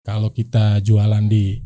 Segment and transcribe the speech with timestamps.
[0.00, 1.60] Kalau kita jualan di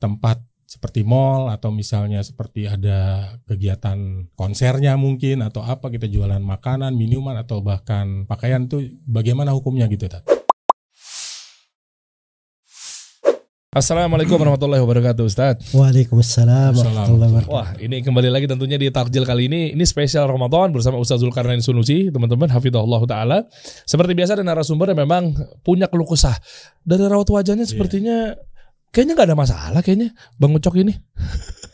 [0.00, 0.40] tempat
[0.70, 7.34] seperti mall atau misalnya seperti ada kegiatan konsernya mungkin atau apa kita jualan makanan, minuman
[7.34, 10.39] atau bahkan pakaian tuh bagaimana hukumnya gitu Tat?
[13.70, 15.70] Assalamualaikum warahmatullahi wabarakatuh Ustaz.
[15.70, 17.54] Waalaikumsalam warahmatullahi wabarakatuh.
[17.54, 19.70] Wah ini kembali lagi tentunya di Takjil kali ini.
[19.78, 23.46] Ini spesial Ramadan bersama Ustaz Zulkarnain Sunusi Teman-teman Hafidhullah Ta'ala.
[23.86, 26.34] Seperti biasa ada narasumber yang memang punya keluh kesah.
[26.82, 28.34] Dari rawat wajahnya sepertinya
[28.90, 30.18] Kayaknya nggak ada masalah kayaknya.
[30.34, 30.90] Bang Ucok ini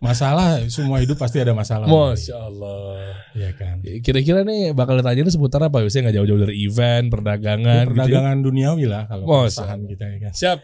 [0.00, 1.84] Masalah semua hidup pasti ada masalah.
[1.84, 3.84] Masya Allah Iya kan.
[4.00, 7.92] Kira-kira nih bakal ditanya seputar apa Biasanya nggak jauh-jauh dari event, perdagangan gitu ya.
[7.92, 10.32] perdagangan duniawi lah kalau perusahaan kita ya kan.
[10.32, 10.58] Siap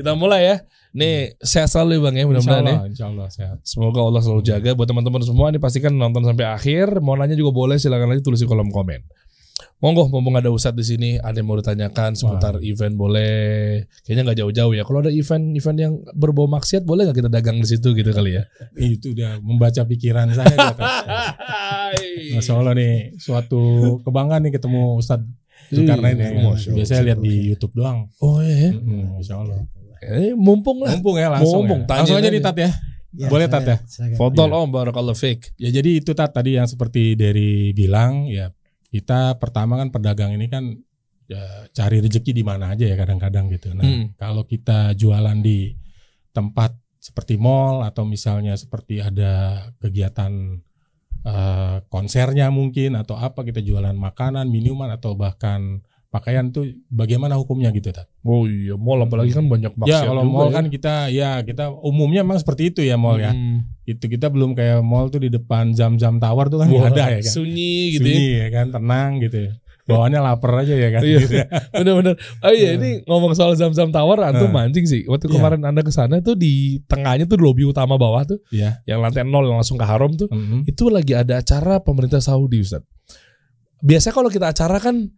[0.00, 0.56] Kita mulai ya
[0.96, 3.56] Nih sehat selalu ya Bang ya mudah-mudahan ya insya Allah sehat.
[3.60, 7.04] Semoga Allah selalu jaga buat teman-teman semua ini pastikan nonton sampai akhir.
[7.04, 9.04] Mau nanya juga boleh silakan aja tulis di kolom komen.
[9.78, 13.86] Monggo mumpung ada Ustadz di sini, ada yang mau ditanyakan seputar event boleh.
[14.02, 14.82] Kayaknya nggak jauh-jauh ya.
[14.82, 18.42] Kalau ada event-event yang berbau maksiat boleh nggak kita dagang di situ gitu kali ya?
[18.74, 20.74] Itu udah membaca pikiran saya.
[22.34, 23.62] Masya Allah nih suatu
[24.02, 25.30] kebanggaan nih ketemu Ustadz
[25.70, 26.26] Zulkarnain ya.
[26.26, 26.74] Iya, Masya Allah.
[26.74, 28.10] Biasanya lihat di YouTube doang.
[28.18, 28.74] Oh iya.
[28.74, 29.62] Mm, Masya Allah.
[30.02, 30.90] Eh, mumpung lah.
[30.98, 31.62] Mumpung ya langsung.
[31.62, 31.86] Mumpung, ya.
[31.86, 32.34] tanya langsung aja aja.
[32.34, 32.70] nih Tat ya.
[33.08, 33.76] Ya, Boleh, Tat, ya?
[33.88, 34.18] silakan.
[34.18, 35.54] Fotol om barakallah fik.
[35.54, 38.50] Ya jadi itu Tat tadi yang seperti dari bilang ya
[38.88, 40.72] kita pertama kan pedagang ini kan
[41.28, 43.76] ya, cari rezeki di mana aja ya kadang-kadang gitu.
[43.76, 44.16] Nah Hmm.
[44.16, 45.76] kalau kita jualan di
[46.32, 50.62] tempat seperti mall atau misalnya seperti ada kegiatan
[51.28, 57.68] eh, konsernya mungkin atau apa kita jualan makanan, minuman atau bahkan pakaian tuh bagaimana hukumnya
[57.68, 58.08] gitu Tat?
[58.22, 60.54] Oh iya, mall apalagi kan banyak maksiat Ya kalau juga mall ya.
[60.54, 63.30] kan kita ya kita umumnya memang seperti itu ya mall ya.
[63.30, 63.68] Hmm.
[63.84, 67.20] Itu kita belum kayak mall tuh di depan jam-jam tower tuh kan Wah, ada ya
[67.20, 67.28] kan.
[67.30, 68.16] Sunyi gitu ya.
[68.16, 69.52] Sunyi ya kan, tenang gitu ya.
[69.88, 71.00] Bawaannya lapar aja ya kan.
[71.00, 71.18] Iya.
[71.18, 71.46] gitu ya.
[71.76, 72.14] Bener-bener.
[72.40, 74.64] Oh iya, ini ngomong soal zam-zam tower, antum Nah.
[74.64, 75.04] mancing sih.
[75.04, 75.34] Waktu Iya.
[75.34, 78.84] kemarin anda ke sana tuh di tengahnya tuh lobi utama bawah tuh, Iya.
[78.84, 80.64] yang lantai nol yang langsung ke haram tuh, Mhm.
[80.64, 82.84] itu lagi ada acara pemerintah Saudi, Ustaz.
[83.78, 85.08] Biasa kalau kita acara kan,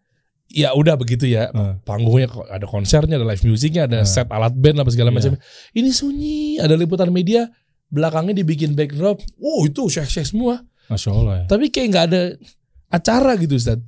[0.51, 1.49] ya udah begitu ya.
[1.51, 1.79] Nah.
[1.83, 4.07] Panggungnya ada konsernya, ada live musicnya, ada Nah.
[4.07, 5.17] set alat band apa segala Iya.
[5.17, 5.33] macam.
[5.73, 7.47] Ini sunyi, ada liputan media,
[7.89, 9.23] belakangnya dibikin backdrop.
[9.39, 10.63] Oh itu syekh-syekh semua.
[10.87, 11.45] Masya Allah ya.
[11.47, 12.23] Tapi kayak nggak ada
[12.89, 13.79] acara gitu Ustaz.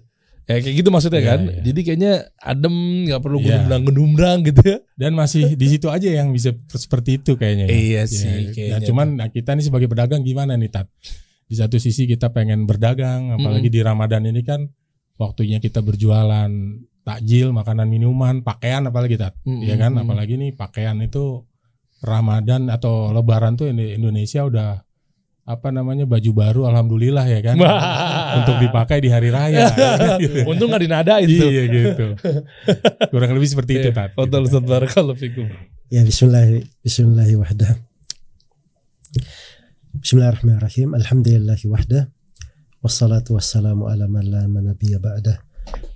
[0.43, 1.41] Ya kayak gitu maksudnya Iya, kan.
[1.47, 1.61] iya.
[1.63, 2.75] Jadi kayaknya adem,
[3.07, 3.47] nggak perlu Iya.
[3.63, 4.79] gedumbrang-gedumbrang gitu ya.
[4.95, 7.67] Dan masih di situ aja yang bisa seperti itu kayaknya.
[7.67, 7.75] ya.
[7.75, 10.87] Iya Ya, sih, Nah, kayaknya cuman nah, kita nih sebagai pedagang gimana nih Tat?
[11.47, 14.67] Di satu sisi kita pengen berdagang, apalagi di Ramadan ini kan
[15.21, 16.51] waktunya kita berjualan
[17.03, 19.35] takjil, makanan, minuman, pakaian apalagi Tat.
[19.43, 21.43] Mm, ya kan apalagi nih pakaian itu
[22.03, 24.83] Ramadan atau Lebaran tuh di Indonesia udah
[25.43, 27.59] apa namanya baju baru alhamdulillah ya kan
[28.39, 29.75] untuk dipakai di hari raya
[30.23, 30.47] Gitu.
[30.51, 31.51] Untung nggak dinadain tuh.
[31.51, 32.15] iya gitu
[33.11, 34.63] kurang lebih seperti itu tat Foto gitu.
[34.63, 35.51] Barakallahu fikum.
[35.91, 36.63] Ya Bismillah.
[39.99, 40.97] Bismillahirrahmanirrahim.
[40.97, 42.09] Alhamdulillahi wahdah.
[42.83, 45.39] Wassalatu wassalamu ala man la nabiyya ba'dah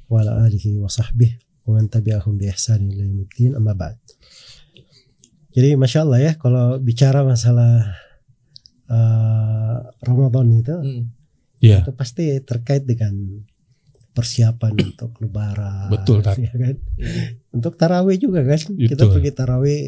[0.07, 3.99] wa ala alihi wa sahbihi wa man tabi'ahum bi ihsanin ila yaumiddin amma ba'd.
[5.51, 7.91] Jadi Masya Allah ya kalau bicara masalah
[8.87, 11.05] uh, Ramadan itu Hmm.
[11.59, 11.83] Iya.
[11.83, 13.17] itu pasti terkait dengan
[14.13, 16.37] persiapan untuk lebaran Betul, Tat.
[16.37, 16.77] ya kan
[17.51, 19.13] untuk tarawih juga kan kita Betul.
[19.19, 19.81] pergi tarawih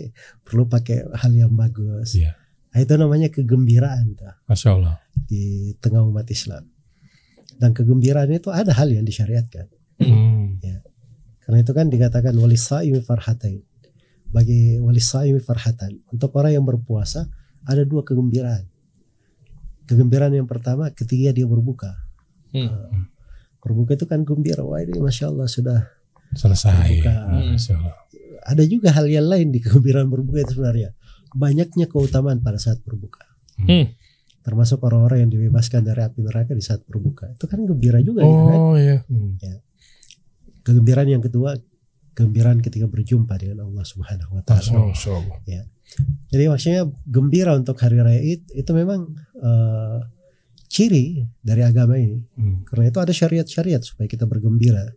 [0.43, 2.35] perlu pakai hal yang bagus Iya.
[2.69, 6.65] Nah, itu namanya kegembiraan tuh, masya Allah di tengah umat Islam
[7.59, 9.67] dan kegembiraan itu ada hal yang disyariatkan.
[9.99, 10.63] Hmm.
[11.43, 13.67] karena itu kan dikatakan walisaimi farhatain
[14.31, 17.27] bagi walisaimi farhatan untuk orang yang berpuasa
[17.65, 18.65] ada dua kegembiraan.
[19.89, 21.97] Kegembiraan yang pertama ketika dia berbuka.
[22.53, 23.09] Hmm.
[23.59, 24.65] berbuka itu kan gembira.
[24.65, 25.81] Wah ini masya Allah sudah
[26.37, 27.05] selesai.
[27.05, 27.57] Hmm,
[28.45, 30.93] ada juga hal yang lain di kegembiraan berbuka itu sebenarnya.
[31.37, 33.25] Banyaknya keutamaan pada saat berbuka.
[33.61, 33.93] Hmm.
[34.49, 38.33] Termasuk orang-orang yang dibebaskan dari api neraka di saat berbuka itu kan gembira juga ya
[38.33, 39.05] kan Oh iya.
[39.05, 39.37] Hmm.
[40.65, 41.53] kegembiraan yang kedua
[42.17, 44.97] kegembiraan ketika berjumpa dengan Allah Subhanahu wa taala Allah.
[46.29, 49.07] jadi maksudnya gembira untuk hari raya Id itu memang
[49.37, 49.99] eh,
[50.67, 52.65] ciri dari agama ini Hmm.
[52.65, 54.89] karena itu ada syariat-syariat supaya kita bergembira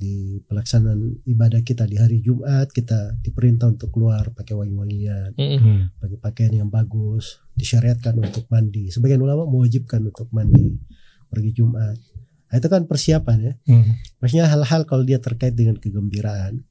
[0.00, 5.60] di pelaksanaan ibadah kita di hari Jumat kita diperintah untuk keluar pakai wangi-wangian Hmm.
[5.60, 5.80] Hmm.
[6.00, 10.80] pakai pakaian yang bagus disyariatkan untuk mandi sebagian ulama mewajibkan untuk mandi
[11.28, 12.00] pergi Jumat
[12.48, 14.00] nah, itu kan persiapan ya Hmm.
[14.18, 16.64] maksudnya hal-hal kalau dia terkait dengan kegembiraan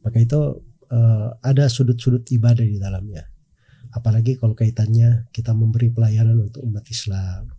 [0.00, 0.40] maka itu
[0.88, 3.28] eh, ada sudut-sudut ibadah di dalamnya
[3.92, 7.52] apalagi kalau kaitannya kita memberi pelayanan untuk umat Islam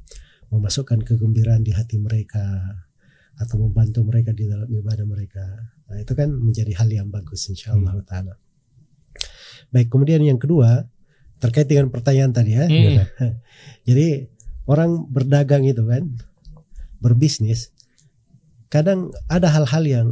[0.48, 2.42] memasukkan kegembiraan di hati mereka
[3.38, 5.46] atau membantu mereka di dalam ibadah mereka
[5.88, 8.36] nah itu kan menjadi hal yang bagus insyaallah taala
[9.72, 10.88] Baik, kemudian yang kedua
[11.38, 12.66] terkait dengan pertanyaan tadi ya.
[12.66, 13.04] Hmm.
[13.88, 14.26] Jadi
[14.68, 16.08] orang berdagang itu kan
[16.98, 17.72] berbisnis
[18.68, 20.08] kadang ada hal-hal yang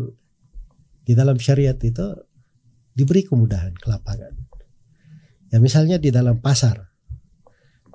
[1.06, 2.06] di dalam syariat itu
[2.96, 4.32] diberi kemudahan ke lapangan.
[5.52, 6.92] Ya misalnya di dalam pasar.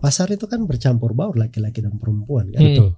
[0.00, 2.60] Pasar itu kan bercampur baur laki-laki dan perempuan kan.
[2.60, 2.72] Hmm.
[2.72, 2.90] Betul.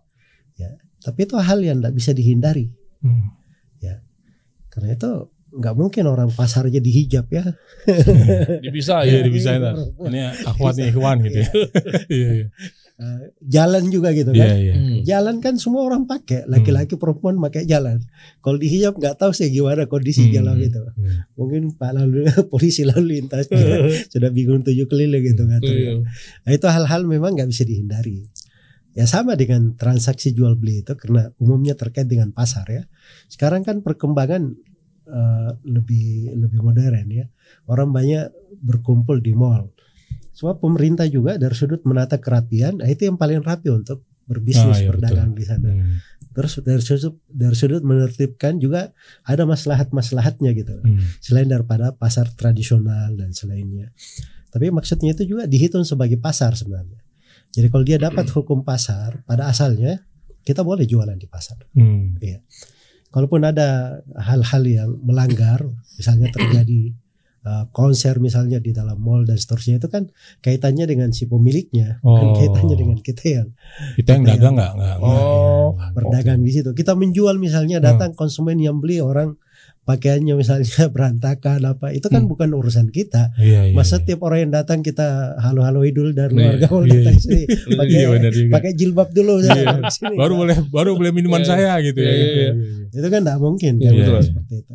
[1.02, 2.70] Tapi itu hal yang tidak bisa dihindari.
[3.00, 3.34] Hmm.
[4.68, 7.44] Karena itu nggak mungkin orang pasar aja dihijab ya.
[8.72, 9.28] Bisa Iya, ya.
[9.28, 9.70] bisa itu.
[10.00, 11.50] Ini akhwat nih ikhwan gitu ya.
[12.08, 12.46] Iya, iya.
[12.92, 14.48] Eh, jalan juga gitu kan.
[14.48, 14.72] iya.
[14.72, 15.04] Hmm.
[15.04, 18.00] Jalan kan semua orang pakai, laki-laki perempuan pakai jalan.
[18.40, 20.32] Kalau dihijab nggak tahu sih gimana kondisi Hmm.
[20.32, 20.80] jalan itu.
[20.80, 21.20] Hmm.
[21.36, 23.76] Mungkin pak lalu polisi lalu lintas juga
[24.12, 25.60] sudah bingung tujuh keliling gitu kan.
[25.60, 26.00] Iya.
[26.48, 28.24] Nah, itu hal-hal memang nggak bisa dihindari.
[28.92, 32.82] Ya sama dengan transaksi jual beli itu karena umumnya terkait dengan pasar ya.
[33.28, 34.52] Sekarang kan perkembangan
[35.08, 37.26] eh, lebih lebih modern ya.
[37.66, 38.28] Orang banyak
[38.60, 39.72] berkumpul di mall.
[40.32, 44.80] Semua pemerintah juga dari sudut menata kerapian, nah itu yang paling rapi untuk berbisnis Ah,
[44.80, 45.68] iya, berdagang di sana.
[45.68, 46.00] Hmm.
[46.32, 48.96] Terus dari sudut dari sudut menertibkan juga
[49.28, 51.04] ada maslahat-maslahatnya gitu Hmm.
[51.20, 53.92] selain daripada pasar tradisional dan selainnya.
[54.48, 57.01] Tapi maksudnya itu juga dihitung sebagai pasar sebenarnya.
[57.52, 60.00] Jadi kalau dia dapat hukum pasar pada asalnya,
[60.42, 61.60] kita boleh jualan di pasar.
[61.76, 62.16] Hmm.
[63.12, 65.60] Kalaupun ada hal-hal yang melanggar,
[66.00, 66.96] misalnya terjadi
[67.44, 70.08] uh, konser misalnya di dalam mall dan seterusnya itu kan
[70.40, 72.36] kaitannya dengan si pemiliknya, bukan Oh.
[72.40, 73.48] kaitannya dengan kita yang
[74.00, 74.96] Kita yang dagang nggak nggak.
[75.04, 75.76] Oh.
[75.76, 75.92] iya.
[75.92, 76.72] berdagang di situ.
[76.72, 79.36] Kita menjual misalnya datang konsumen yang beli orang
[79.82, 80.62] pakaiannya misalnya
[80.94, 82.30] berantakan apa itu kan Hmm.
[82.30, 83.34] bukan urusan kita.
[83.34, 83.74] Iya, iya.
[83.74, 84.04] Masa iya.
[84.06, 87.22] tiap orang yang datang kita halo-halo idul dari Iya, keluarga mau iya, datang iya.
[87.22, 87.42] sini
[87.74, 88.52] pakai Iya, juga.
[88.52, 89.50] pakai jilbab dulu Iya.
[89.50, 90.14] datang sini.
[90.14, 91.48] baru boleh baru boleh minuman Iya.
[91.48, 92.08] saya gitu ya.
[92.08, 92.50] Iya, iya.
[92.92, 94.22] itu kan tidak mungkin Iya, kan betul.
[94.24, 94.74] seperti itu.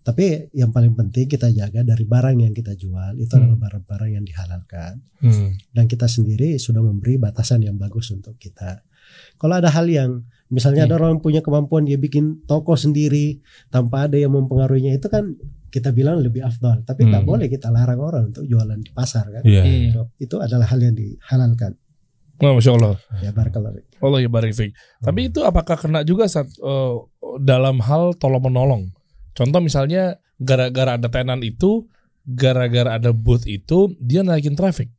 [0.00, 3.42] Tapi yang paling penting kita jaga dari barang yang kita jual itu Hmm.
[3.42, 5.58] adalah barang-barang yang dihalalkan Hmm.
[5.68, 8.86] dan kita sendiri sudah memberi batasan yang bagus untuk kita.
[9.34, 10.90] Kalau ada hal yang misalnya Hmm.
[10.92, 15.34] ada orang punya kemampuan dia bikin toko sendiri tanpa ada yang mempengaruhinya itu kan
[15.66, 16.80] kita bilang lebih afdal.
[16.86, 17.28] Tapi tak Hmm.
[17.28, 19.42] boleh kita larang orang untuk jualan di pasar kan.
[19.44, 19.62] Iya.
[19.66, 19.88] Hmm.
[19.92, 21.76] So, itu adalah hal yang dihalalkan.
[22.36, 23.00] Wah, Masya Allah.
[23.24, 23.86] Ya barakallahu fiik.
[23.96, 24.72] Allah ya barik fiik.
[25.00, 26.94] Tapi itu apakah kena juga saat eh,
[27.40, 28.92] dalam hal tolong menolong?
[29.32, 31.88] Contoh misalnya gara-gara ada tenan itu,
[32.24, 34.92] gara-gara ada booth itu, dia naikin traffic.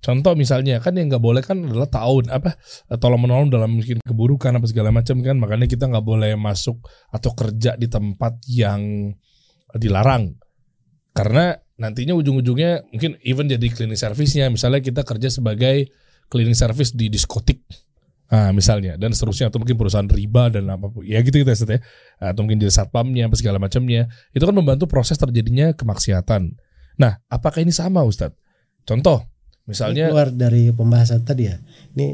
[0.00, 2.56] Contoh misalnya kan yang nggak boleh kan adalah tahun apa
[2.96, 5.36] tolong menolong dalam mungkin keburukan apa segala macam kan.
[5.36, 6.80] Makanya kita nggak boleh masuk
[7.12, 9.12] atau kerja di tempat yang
[9.76, 10.40] dilarang.
[11.12, 15.92] Karena nantinya ujung-ujungnya mungkin even jadi cleaning service-nya misalnya kita kerja sebagai
[16.32, 17.60] cleaning service di diskotik.
[18.30, 21.82] Nah, misalnya dan seterusnya atau mungkin perusahaan riba dan apa pun ya gitu gitu ya
[22.22, 24.06] atau mungkin jadi satpamnya apa segala macamnya.
[24.30, 26.54] Itu kan membantu proses terjadinya kemaksiatan.
[27.02, 28.38] Nah, apakah ini sama Ustadz?
[28.86, 29.29] Contoh,
[29.70, 31.56] Ini misalnya keluar dari pembahasan tadi ya.
[31.94, 32.06] Ini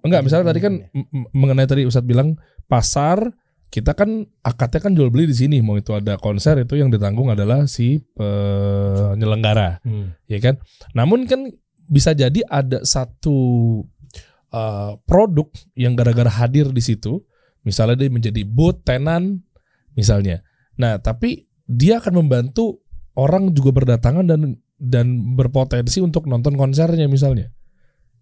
[0.00, 3.28] enggak misalnya tadi kan m- mengenai tadi Ustadz bilang pasar
[3.68, 7.28] kita kan akadnya kan jual beli di sini mau itu ada konser itu yang ditanggung
[7.28, 10.12] adalah si penyelenggara Hmm.
[10.28, 10.60] ya kan.
[10.92, 11.48] Namun kan
[11.88, 13.36] bisa jadi ada satu
[14.52, 17.20] uh, produk yang gara-gara hadir di situ,
[17.64, 19.44] misalnya dia menjadi booth tenan,
[19.92, 20.40] misalnya.
[20.76, 22.80] Nah, tapi dia akan membantu
[23.12, 27.54] orang juga berdatangan dan dan berpotensi untuk nonton konsernya misalnya.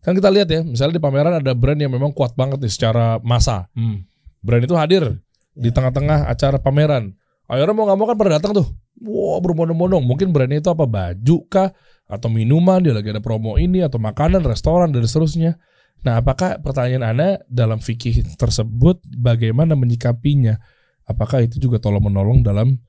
[0.04, 3.16] Kan kita lihat ya, misalnya di pameran ada brand yang memang kuat banget nih secara
[3.24, 3.72] massa.
[3.72, 4.04] Hmm.
[4.44, 5.20] Brand itu hadir
[5.56, 7.16] di tengah-tengah acara pameran.
[7.48, 8.66] Akhirnya mau nggak mau kan pada datang tuh.
[9.00, 10.04] Wah berbondong-bondong.
[10.04, 11.72] Mungkin brandnya itu apa baju kah
[12.04, 15.56] atau minuman dia lagi ada promo ini atau makanan restoran dan seterusnya.
[16.00, 20.56] Nah, apakah pertanyaan Anda dalam fikih tersebut bagaimana menyikapinya?
[21.04, 22.80] Apakah itu juga tolong menolong dalam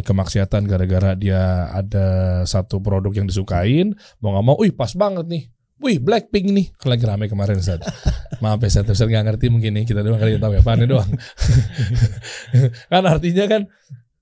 [0.00, 5.44] kemaksiatan gara-gara dia ada satu produk yang disukain, mau nggak mau, wih pas banget nih.
[5.82, 7.82] Wih Blackpink nih Kan lagi rame kemarin Ustaz
[8.42, 10.86] Maaf ya Ustaz Ustaz gak ngerti mungkin nih Kita doang kali yang tahu ya Fane
[10.86, 11.04] doang
[12.94, 13.66] Kan artinya kan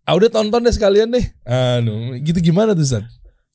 [0.08, 3.04] ah, Udah tonton deh sekalian deh Anu, Gitu gimana tuh Ustaz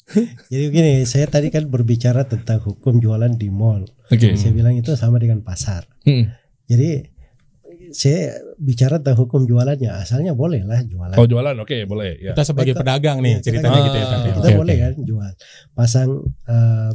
[0.52, 3.84] jadi begini, saya tadi kan berbicara tentang hukum jualan di mall.
[4.08, 5.84] Oke Saya bilang itu sama dengan pasar.
[6.08, 6.32] Hmm.
[6.68, 7.12] Jadi
[7.92, 11.14] saya bicara tentang hukum jualannya, asalnya boleh lah jualan.
[11.14, 12.34] Oh jualan oke boleh ya.
[12.34, 14.06] Kita sebagai Kita- pedagang nih Iya, ceritanya kita- gitu ya.
[14.34, 15.32] Kita Oke, boleh kan jual,
[15.72, 16.10] pasang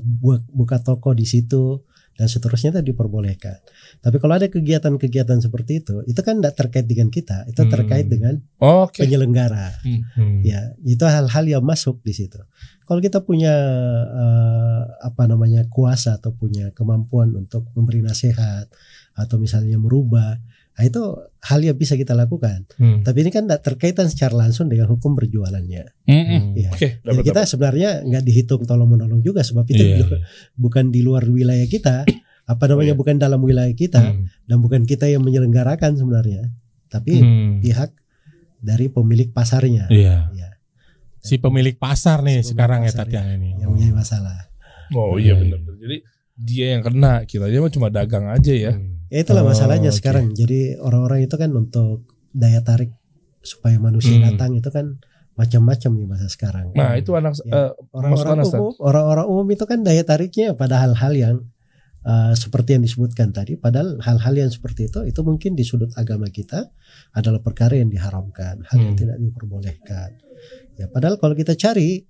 [0.02, 1.80] bu- buka toko di situ
[2.12, 3.56] dan seterusnya itu diperbolehkan.
[3.98, 7.72] Tapi kalau ada kegiatan-kegiatan seperti itu, itu kan tidak terkait dengan kita, itu Hmm.
[7.72, 9.00] terkait dengan Oke.
[9.00, 9.80] penyelenggara.
[9.80, 10.44] Hmm.
[10.44, 12.36] Ya, itu hal-hal yang masuk di situ.
[12.84, 13.54] Kalau kita punya
[14.04, 18.68] eh, apa namanya kuasa atau punya kemampuan untuk memberi nasihat
[19.14, 20.36] atau misalnya merubah,
[20.72, 21.02] Nah, itu
[21.42, 22.64] hal yang bisa kita lakukan.
[22.80, 23.04] Hmm.
[23.04, 25.84] Tapi ini kan tidak terkaitan secara langsung dengan hukum berjualannya.
[26.08, 26.56] Mm-mm.
[26.56, 26.70] Iya.
[26.72, 30.24] Oke, Jadi dapat kita sebenarnya nggak dihitung tolong menolong juga sebab itu Iya, juga
[30.54, 32.08] bukan di luar wilayah kita,
[32.42, 32.98] apa namanya iya.
[32.98, 34.24] bukan dalam wilayah kita Hmm.
[34.44, 36.48] dan bukan kita yang menyelenggarakan sebenarnya,
[36.88, 37.60] tapi Hmm.
[37.60, 37.92] pihak
[38.58, 39.92] dari pemilik pasarnya.
[39.92, 40.32] Iya.
[40.32, 40.48] Ya,
[41.20, 43.50] Si pemilik pasar nih Si pemilik sekarang ya pasar, Tat yang ini.
[43.60, 44.38] yang menjadi masalah.
[44.90, 45.54] Oh Iya, iya iya.
[45.54, 45.60] benar.
[45.76, 45.96] Jadi
[46.32, 48.72] dia yang kena, kita aja cuma dagang aja ya.
[48.72, 49.01] Hmm.
[49.12, 49.98] Ya itulah Oh, masalahnya oke.
[50.00, 50.32] sekarang.
[50.32, 52.96] Jadi orang-orang itu kan untuk daya tarik
[53.44, 54.24] supaya manusia Hmm.
[54.26, 54.96] datang itu kan
[55.32, 56.72] macam-macam nih masa sekarang.
[56.72, 57.68] Nah, itu anak Ya.
[57.68, 61.36] eh, orang-orang umum, orang-orang umum itu kan daya tariknya pada hal-hal yang
[62.02, 63.54] uh, seperti yang disebutkan tadi.
[63.54, 66.66] Padahal hal-hal yang seperti itu itu mungkin di sudut agama kita
[67.12, 69.02] adalah perkara yang diharamkan, hal yang Hmm.
[69.02, 70.08] tidak diperbolehkan.
[70.74, 72.02] Ya, padahal kalau kita cari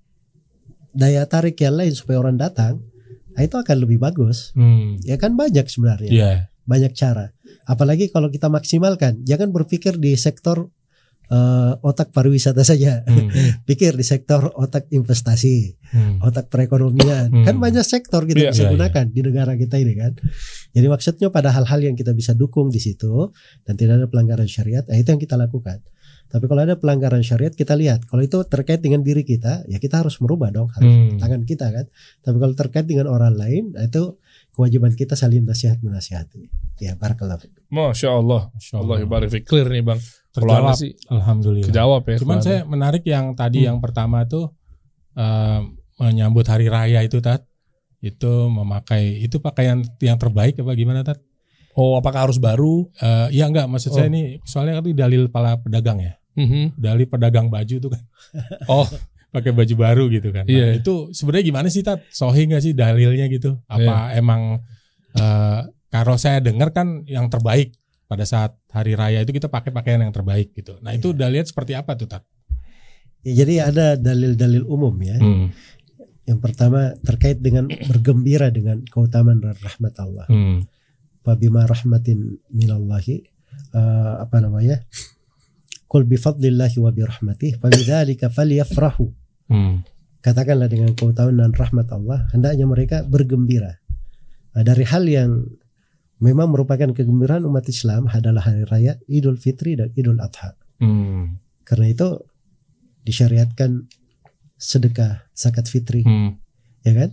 [0.89, 2.81] daya tarik yang lain supaya orang datang,
[3.29, 4.49] nah itu akan lebih bagus.
[4.53, 4.97] Hmm.
[4.99, 6.31] Ya kan banyak sebenarnya Iya.
[6.63, 7.31] Banyak cara.
[7.63, 10.69] Apalagi kalau kita maksimalkan, jangan berpikir di sektor
[11.23, 13.01] eh, otak pariwisata saja.
[13.07, 13.31] Hmm.
[13.67, 16.19] Pikir di sektor otak investasi, Hmm.
[16.19, 17.31] otak perekonomian.
[17.31, 17.45] Hmm.
[17.47, 20.13] Kan banyak sektor kita Iya, bisa iya, gunakan di negara kita ini kan.
[20.75, 23.31] Jadi maksudnya pada hal-hal yang kita bisa dukung di situ
[23.63, 25.79] dan tidak ada pelanggaran syariat, ya itu yang kita lakukan.
[26.27, 30.01] Tapi kalau ada pelanggaran syariat kita lihat, kalau itu terkait dengan diri kita, ya kita
[30.01, 31.17] harus merubah dong, harus Hmm.
[31.21, 31.85] tangan kita kan.
[32.19, 34.17] Tapi kalau terkait dengan orang lain, nah itu
[34.53, 36.47] kewajiban kita saling nasihat menasihati.
[36.77, 37.41] Ya, barakallah.
[37.67, 38.49] Masya Allah.
[38.49, 38.95] Masya Allah
[39.27, 39.43] fik.
[39.43, 39.99] clear nih bang.
[40.31, 40.73] Terjawab.
[40.73, 41.67] Sih Alhamdulillah.
[41.67, 42.17] kejawab ya.
[42.17, 43.67] Cuman saya menarik yang tadi Hmm.
[43.69, 44.49] yang pertama tuh
[45.13, 45.59] eh,
[45.95, 47.45] menyambut hari raya itu Tat.
[47.99, 51.21] Itu memakai itu pakaian yang terbaik apa gimana Tat?
[51.73, 52.89] Oh apakah harus baru?
[52.95, 53.95] Eh ya enggak maksud Oh.
[53.95, 56.13] saya ini soalnya kan itu dalil para pedagang ya.
[56.33, 56.73] Mhm.
[56.75, 58.03] Dalil pedagang baju tuh kan.
[58.67, 58.85] Oh
[59.33, 60.45] pakai baju baru gitu kan.
[60.45, 60.77] Nah, Iya.
[60.77, 62.05] itu sebenarnya gimana sih Tat?
[62.13, 63.57] Sohi nggak sih dalilnya gitu?
[63.65, 64.61] Apa emang
[65.17, 67.73] eh kalau saya dengar kan yang terbaik
[68.09, 70.77] pada saat hari raya itu kita pakai pakaian yang terbaik gitu.
[70.85, 72.21] Nah, itu dalilnya seperti apa tuh, Tat?
[73.25, 75.17] Ya, jadi ada dalil-dalil umum ya.
[75.17, 75.49] Hmm.
[76.29, 80.25] Yang pertama terkait dengan bergembira dengan keutamaan dan rahmat Allah.
[80.29, 80.65] Hmm.
[81.25, 83.23] Fabima rahmatin minallahi
[83.73, 84.81] eh, apa namanya?
[85.89, 89.22] Qul bi fadlillahi wa bi rahmatih fabidzalika falyafrahu.
[89.47, 89.83] Hmm.
[90.23, 93.75] Katakanlah dengan keutamaan dan rahmat Allah, hendaknya mereka bergembira.
[94.55, 95.43] Nah, dari hal yang
[96.23, 100.55] memang merupakan kegembiraan umat Islam adalah hari raya Idul Fitri dan Idul Adha.
[100.79, 101.43] Hmm.
[101.67, 102.07] Karena itu
[103.03, 103.83] disyariatkan
[104.55, 106.39] sedekah zakat fitri, Hmm.
[106.87, 107.11] ya kan?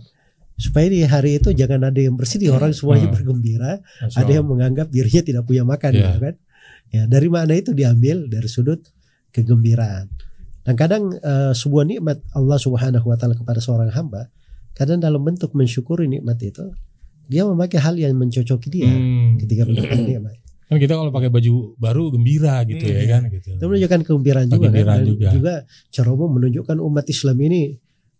[0.55, 3.15] Supaya di hari itu jangan ada yang bersedih, orang semuanya Hmm.
[3.17, 5.99] bergembira, Masya ada yang menganggap dirinya tidak punya makan, Iya.
[6.07, 6.35] gitu kan?
[6.91, 8.79] Ya, dari mana itu diambil dari sudut
[9.35, 10.07] kegembiraan.
[10.61, 14.29] Dan kadang eh, sebuah nikmat Allah Subhanahu wa taala kepada seorang hamba,
[14.71, 16.69] kadang dalam bentuk mensyukuri nikmat itu,
[17.25, 19.39] dia memakai hal yang mencocoki dia Hmm.
[19.39, 20.35] ketika mendapatkan nikmat.
[20.67, 23.49] Kan kita kalau pakai baju baru gembira gitu Hmm, ya kan gitu.
[23.59, 25.03] Itu menunjukkan kegembiraan juga kan.
[25.03, 25.29] Dan juga.
[25.31, 25.53] juga
[25.91, 27.61] cara umum menunjukkan umat Islam ini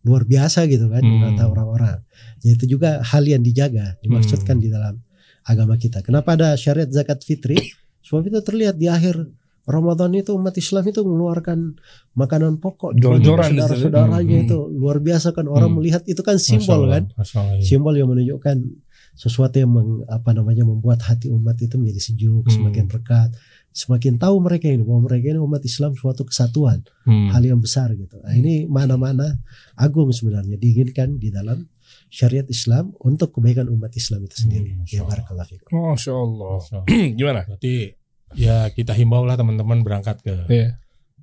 [0.01, 1.21] luar biasa gitu kan Hmm.
[1.21, 2.01] mata orang-orang.
[2.41, 4.63] Ya itu juga hal yang dijaga, dimaksudkan Hmm.
[4.65, 4.95] di dalam
[5.43, 6.01] agama kita.
[6.01, 7.55] Kenapa ada syariat zakat fitri?
[8.01, 9.15] Sebab itu terlihat di akhir
[9.63, 11.77] Ramadan itu umat Islam itu mengeluarkan
[12.13, 14.45] makanan pokok Jor-joran saudara-saudaranya Hmm.
[14.45, 15.77] itu luar biasa kan orang Hmm.
[15.77, 17.63] melihat itu kan simbol Allah, kan Masya Allah, iya.
[17.63, 18.57] simbol yang menunjukkan
[19.13, 22.51] sesuatu yang meng- apa namanya membuat hati umat itu menjadi sejuk Hmm.
[22.51, 23.29] semakin rekat
[23.71, 27.29] semakin tahu mereka ini bahwa mereka ini umat Islam suatu kesatuan Hmm.
[27.29, 29.39] hal yang besar gitu nah, ini mana-mana
[29.75, 31.69] agung sebenarnya diinginkan di dalam
[32.07, 35.09] syariat Islam untuk kebaikan umat Islam itu sendiri Hmm, ya Allah.
[35.13, 35.69] barakallahu fikum.
[35.71, 36.49] Masya Allah.
[36.57, 36.87] Masya Allah.
[37.19, 37.41] Gimana?
[37.45, 37.73] Berarti
[38.33, 40.79] ya kita himbau lah teman-teman berangkat ke Iya.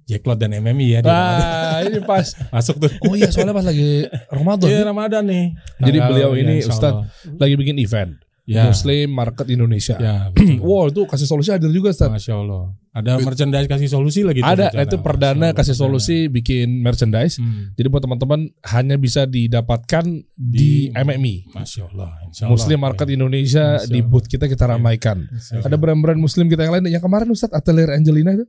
[0.08, 1.44] Jacklot dan MMI ya di Ramadan.
[1.44, 2.26] Ah, ini pas.
[2.56, 2.88] masuk tuh.
[3.04, 4.68] Oh iya, soalnya pas lagi Ramadan.
[4.72, 5.44] Iya Ramadan nih.
[5.84, 7.04] Jadi beliau ya, ini Allah.
[7.36, 8.16] lagi bikin event
[8.48, 9.96] ya, Muslim Market Indonesia.
[9.96, 10.32] ya.
[10.58, 12.08] Wow, itu kasih solusi hadir juga Ustadz.
[12.10, 12.72] Masya Allah.
[12.90, 14.40] Ada merchandise kasih solusi lagi.
[14.40, 14.82] Ada, rencana.
[14.82, 15.84] itu perdana Allah, kasih perdana.
[15.86, 17.36] solusi bikin merchandise.
[17.36, 17.70] Hmm.
[17.72, 21.52] Jadi buat teman-teman hanya bisa didapatkan Di- di, MMI.
[21.52, 22.10] Masya Allah.
[22.26, 22.52] Insya Allah.
[22.56, 24.72] Muslim Market Indonesia Masya di booth kita kita Iya.
[24.74, 25.28] ramaikan.
[25.54, 26.88] Ada brand-brand Muslim kita yang lain.
[26.88, 28.48] Yang kemarin Ustadz Atelier Angelina itu,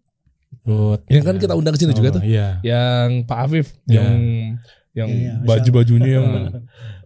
[0.65, 1.06] Good.
[1.08, 1.41] yang kan Ya.
[1.41, 2.24] kita undang ke sini juga tuh.
[2.25, 2.58] Iya.
[2.62, 4.01] Yang Pak Afif, Iya.
[4.01, 4.18] yang
[5.00, 6.27] yang Iya, baju-bajunya yang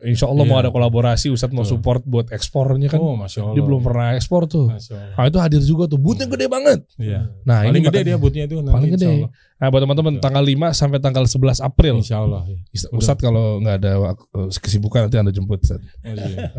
[0.04, 0.68] Insya Allah mau Iya.
[0.68, 2.98] ada kolaborasi Ustadz mau support buat ekspornya kan.
[2.98, 3.56] Oh, Masya Allah.
[3.56, 4.68] Dia belum pernah ekspor tuh.
[4.68, 5.96] Nah itu hadir juga tuh.
[5.96, 6.84] Boothnya gede banget.
[6.96, 7.32] Iya.
[7.44, 8.56] Nah Paling ini gede dia bootnya itu.
[8.60, 9.30] Paling gede.
[9.56, 11.96] Nah buat teman-teman tanggal 5 sampai tanggal 11 April.
[12.00, 12.42] Insya Allah.
[12.46, 12.58] ya.
[12.92, 14.16] Ustadz kalau nggak ada eh,
[14.54, 15.86] kesibukan nanti anda jemput Ustadz.
[16.04, 16.52] Oh, iya.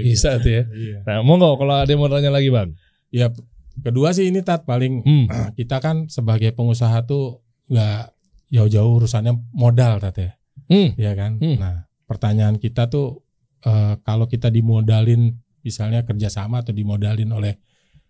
[0.06, 0.62] Bisa tuh ya.
[0.66, 0.96] Iya.
[1.02, 2.72] Nah mau nggak kalau ada yang mau tanya lagi bang?
[3.08, 3.28] Ya,
[3.76, 5.26] kedua sih ini tat paling Hmm.
[5.58, 8.15] kita kan sebagai pengusaha tuh nggak
[8.48, 10.30] jauh-jauh urusannya modal tat ya,
[10.66, 10.94] Hmm.
[10.94, 11.38] ya kan.
[11.38, 11.56] Hmm.
[11.58, 13.22] Nah, pertanyaan kita tuh
[13.62, 17.58] eh, kalau kita dimodalin misalnya kerjasama atau dimodalin oleh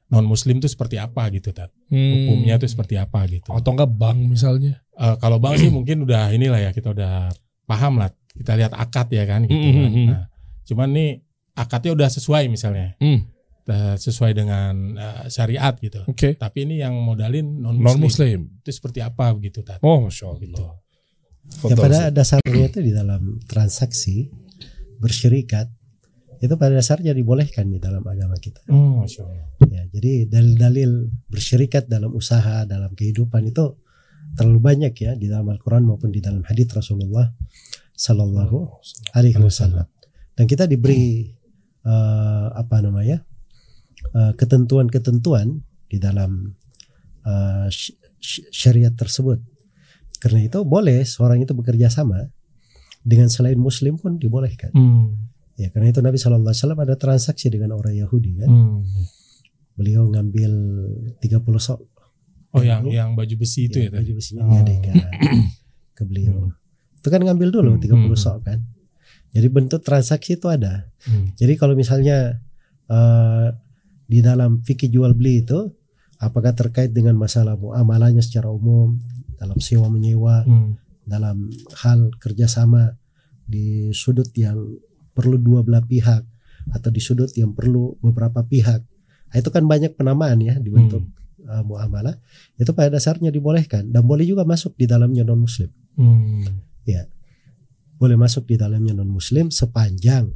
[0.07, 2.28] non muslim tuh seperti apa gitu tat Hmm.
[2.28, 4.85] hukumnya tuh seperti apa gitu atau enggak bank misalnya.
[4.93, 7.33] Eh, kalau bang sih mungkin udah inilah ya kita udah
[7.64, 9.88] paham lah kita lihat akad ya kan gitu kan.
[9.88, 10.07] Mhm.
[10.12, 10.23] Nah,
[10.64, 11.11] cuman nih
[11.57, 13.25] akadnya udah sesuai misalnya Hmm.
[13.66, 16.35] Eh, sesuai dengan eh, syariat gitu Oke.
[16.35, 18.40] tapi ini yang modalin non Non muslim muslim.
[18.61, 20.40] itu seperti apa begitu tat Oh, masya Allah.
[20.40, 20.64] Gitu.
[21.64, 24.26] Ya pada dasarnya itu di dalam transaksi
[24.96, 25.66] bersyirikat
[26.37, 28.61] itu pada dasarnya dibolehkan di dalam agama kita.
[28.68, 30.90] oh masya allah Ya, jadi dalil-dalil
[31.26, 33.73] bersyirikat dalam usaha, dalam kehidupan itu
[34.37, 37.25] terlalu banyak ya di dalam Al-Quran maupun di dalam hadits Rasulullah
[37.94, 38.68] Sallallahu
[39.14, 39.88] Alaihi Wasallam.
[40.37, 41.32] Dan kita diberi
[41.80, 43.25] eh, apa namanya
[44.35, 46.55] ketentuan-ketentuan di dalam
[47.23, 47.97] eh, sy-
[48.51, 49.39] syariat tersebut.
[50.17, 52.25] Karena itu boleh seorang itu bekerja sama
[53.03, 54.73] dengan selain Muslim pun dibolehkan.
[54.73, 55.15] Hmm.
[55.57, 58.49] Ya, karena itu Nabi Shallallahu Alaihi Wasallam ada transaksi dengan orang Yahudi kan.
[58.49, 58.81] Hmm.
[59.73, 60.53] Beliau ngambil
[61.21, 61.81] 30 sok
[62.57, 64.53] oh yang yang baju besi itu ya, baju tadi besinya Oh.
[64.57, 64.97] diadakan
[65.97, 66.49] ke beliau.
[66.97, 67.83] Itu kan ngambil dulu Hmm.
[67.85, 68.17] 30 Hmm.
[68.17, 68.59] sok kan.
[69.37, 70.89] Jadi bentuk transaksi itu ada.
[71.05, 71.37] Hmm.
[71.37, 72.41] Jadi kalau misalnya
[72.89, 73.49] eh,
[74.07, 75.71] di dalam fikih jual beli itu
[76.23, 78.97] apakah terkait dengan masalah muamalahnya secara umum
[79.37, 80.81] dalam sewa menyewa, Hmm.
[81.05, 81.53] dalam
[81.85, 82.97] hal kerjasama
[83.47, 84.59] di sudut yang
[85.15, 86.25] perlu dua belah pihak
[86.75, 88.83] atau di sudut yang perlu beberapa pihak.
[89.31, 91.07] Nah, itu kan banyak penamaan ya di bentuk
[91.47, 92.17] uh, muamalah.
[92.59, 95.71] Itu pada dasarnya dibolehkan dan boleh juga masuk di dalamnya non muslim.
[95.95, 96.43] Hmm.
[97.97, 100.29] Boleh masuk di dalamnya non muslim sepanjang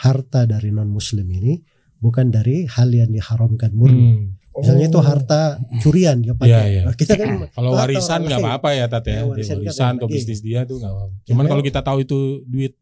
[0.00, 1.60] harta dari non muslim ini
[1.98, 4.02] bukan dari hal yang diharamkan murni.
[4.08, 4.26] Hmm.
[4.54, 5.06] Misalnya itu Oh.
[5.06, 5.40] harta
[5.78, 6.50] curian dia pakai.
[6.50, 6.82] Iya, iya.
[6.90, 9.10] Kita kan Kalau harta warisan nggak apa-apa ya Tat ya.
[9.10, 10.14] Ya, Dia warisan Warisan, kan atau lagi.
[10.14, 11.12] bisnis dia tuh nggak apa-apa.
[11.12, 12.74] Ya, Cuman memang- kalau kita tahu itu duit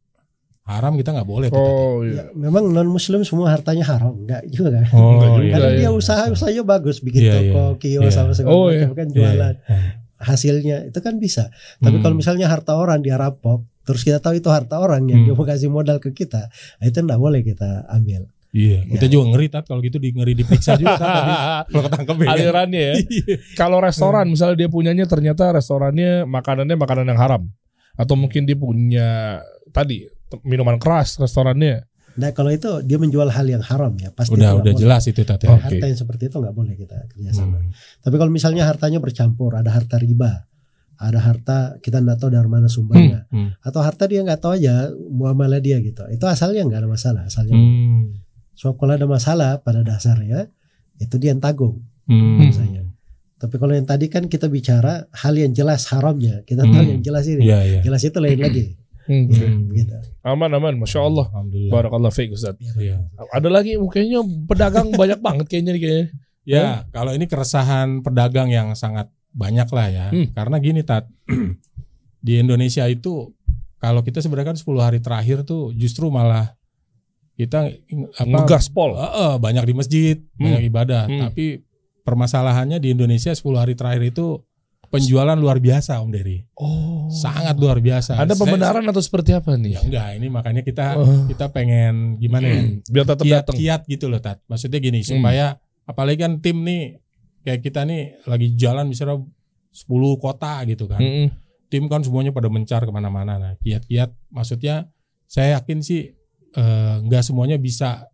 [0.64, 1.60] haram kita nggak boleh tuh.
[1.60, 1.68] Tat.
[1.68, 2.22] Oh, Ya, iya.
[2.32, 4.88] memang non muslim semua hartanya haram, enggak juga.
[4.90, 5.78] Oh, Enggak juga, Karena iya.
[5.78, 7.76] dia usaha usahanya bagus bikin Iya, toko, iya.
[7.78, 8.12] kios Iya.
[8.14, 8.86] sama segala Oh, macam iya.
[8.90, 9.54] kan Iya, jualan.
[9.62, 9.78] iya.
[10.16, 11.52] Hasilnya itu kan bisa.
[11.76, 12.02] Tapi Hmm.
[12.02, 15.26] kalau misalnya harta orang dia rampok, terus kita tahu itu harta orang yang Hmm.
[15.28, 16.48] dia mau kasih modal ke kita,
[16.80, 18.24] itu enggak boleh kita ambil.
[18.56, 21.32] Iya, kita juga ngeri tat kalau gitu di ngeri diperiksa juga Tat, tadi.
[21.68, 22.28] Kalau ketangkep ya.
[22.32, 22.94] Alirannya ya.
[22.96, 23.36] Iya.
[23.52, 27.42] Kalau restoran misalnya dia punyanya ternyata restorannya makanannya makanan yang haram
[27.92, 29.08] atau mungkin dia punya
[29.70, 30.08] tadi
[30.42, 31.84] minuman keras restorannya.
[32.16, 34.80] Nah kalau itu dia menjual hal yang haram ya pasti Udah udah boleh.
[34.80, 35.52] jelas itu Tat ya.
[35.52, 35.60] Oke.
[35.68, 37.60] Harta yang seperti itu nggak boleh kita kerjasama.
[37.60, 37.76] Hmm.
[38.00, 40.48] Tapi kalau misalnya hartanya bercampur, ada harta riba,
[40.96, 43.52] ada harta kita nggak tahu dari mana sumbernya, Hmm.
[43.60, 46.08] atau harta dia nggak tahu aja muamalah dia gitu.
[46.08, 47.52] Itu asalnya nggak ada masalah, asalnya.
[47.52, 48.16] Hmm.
[48.56, 50.48] Sebab kalau ada masalah pada dasarnya
[50.96, 51.84] itu dia yang tanggung.
[52.08, 52.40] Hmm.
[52.40, 52.82] Misalnya.
[53.36, 56.92] Tapi kalau yang tadi kan kita bicara hal yang jelas haramnya, kita tahu Hmm.
[56.96, 57.80] yang jelas ini, Iya, iya.
[57.84, 58.64] jelas itu lain lagi.
[59.06, 59.30] Hmm.
[59.30, 59.70] Ya, Hmm.
[59.70, 59.94] begitu.
[60.26, 61.30] Aman aman, masya Allah.
[61.30, 61.70] Alhamdulillah.
[61.70, 62.58] Barakallah fiik Ustaz.
[62.58, 63.06] Iya.
[63.30, 64.18] Ada lagi kayaknya
[64.50, 66.06] pedagang banyak banget kayaknya nih kayaknya.
[66.42, 70.06] Ya, kalau ini keresahan pedagang yang sangat banyak lah ya.
[70.10, 70.26] Hmm.
[70.34, 71.06] Karena gini Tat,
[72.26, 73.30] di Indonesia itu
[73.78, 76.55] kalau kita sebenarnya kan 10 hari terakhir tuh justru malah
[77.36, 77.68] kita
[78.16, 78.96] apa Ngegaspol.
[78.96, 80.42] Heeh, banyak di masjid, Hmm.
[80.42, 81.04] banyak ibadah.
[81.04, 81.20] Hmm.
[81.28, 81.60] Tapi
[82.00, 84.40] permasalahannya di Indonesia 10 hari terakhir itu
[84.86, 86.46] penjualan luar biasa Om Dery.
[86.56, 87.10] Oh.
[87.10, 88.14] Sangat luar biasa.
[88.14, 89.74] Ada Saya- pembenaran atau seperti apa Ya nih?
[89.82, 91.26] enggak, ini makanya kita Oh.
[91.26, 92.62] kita pengen gimana ya?
[92.88, 93.54] Biar tetap datang.
[93.54, 94.40] kiat-kiat gitu loh Tat.
[94.46, 95.18] Maksudnya gini Hmm.
[95.18, 97.02] supaya apalagi kan tim nih
[97.42, 99.20] kayak kita nih lagi jalan misalnya
[99.70, 100.98] 10 kota gitu kan.
[100.98, 101.28] Mm-mm.
[101.66, 103.36] Tim kan semuanya pada mencar ke mana-mana.
[103.36, 104.88] Nah kiat-kiat maksudnya
[105.26, 106.15] saya yakin sih
[106.56, 108.08] eh, nggak semuanya bisa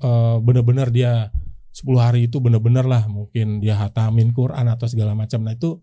[0.00, 1.32] eh, benar-benar dia
[1.76, 5.44] 10 hari itu benar-benar lah mungkin dia hatamin Quran atau segala macam.
[5.44, 5.76] Nah itu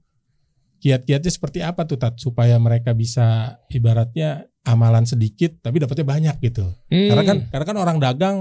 [0.82, 6.65] kiat-kiatnya seperti apa tuh Tat supaya mereka bisa ibaratnya amalan sedikit tapi dapatnya banyak gitu.
[6.89, 7.08] Hmm.
[7.13, 8.38] Karena kan karena kan orang dagang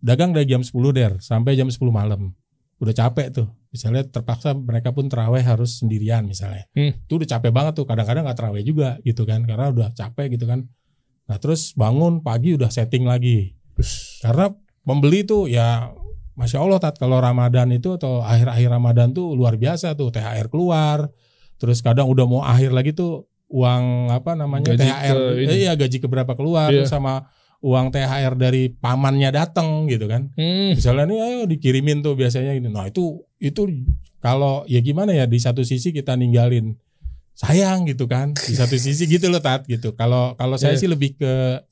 [0.00, 2.32] dagang dari jam 10 der sampai jam 10 malam.
[2.80, 3.48] Udah capek tuh.
[3.68, 6.64] Misalnya terpaksa mereka pun terawih harus sendirian misalnya.
[6.72, 6.96] Hmm.
[7.04, 7.84] Itu udah capek banget tuh.
[7.84, 10.64] Kadang-kadang nggak terawih juga gitu kan karena udah capek gitu kan.
[11.28, 13.52] Nah, terus bangun pagi udah setting lagi.
[14.18, 14.48] Karena
[14.82, 15.92] pembeli tuh ya
[16.32, 21.10] Masya Allah tat kalau Ramadan itu atau akhir-akhir Ramadan tuh luar biasa tuh THR keluar.
[21.58, 25.48] Terus kadang udah mau akhir lagi tuh uang apa namanya Gaji THR ke ini.
[25.48, 26.84] eh, iya gaji keberapa keluar Iya.
[26.84, 27.26] terus sama
[27.58, 30.30] uang THR dari pamannya datang gitu kan.
[30.38, 30.78] Hmm.
[30.78, 32.70] Misalnya nih ayo dikirimin tuh biasanya gitu.
[32.70, 33.04] Nah, itu
[33.36, 33.62] itu
[34.18, 36.78] kalau ya gimana ya di satu sisi kita ninggalin
[37.38, 38.34] sayang gitu kan.
[38.34, 39.94] Di satu sisi gitu loh Tat gitu.
[39.94, 40.80] Kalau kalau saya Iya.
[40.82, 41.62] sih lebih ke